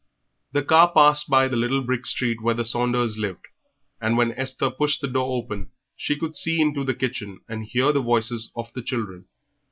[0.53, 3.45] The car passed by the little brick street where the Saunders lived,
[4.01, 7.93] and when Esther pushed the door open she could see into the kitchen and overhear
[7.93, 9.25] the voices of the children.